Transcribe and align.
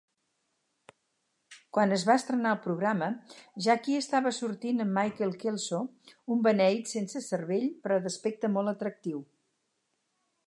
Quan 1.77 1.91
es 1.97 2.05
va 2.09 2.15
estrenar 2.21 2.53
el 2.55 2.61
programa, 2.63 3.09
Jackie 3.65 3.99
estava 4.05 4.31
sortint 4.37 4.83
amb 4.85 4.95
Michael 4.99 5.35
Kelso, 5.43 5.81
un 6.37 6.41
beneït 6.49 6.91
sense 6.93 7.21
cervell 7.27 7.67
però 7.85 7.99
d'aspecte 8.07 8.51
molt 8.57 8.73
atractiu. 8.73 9.21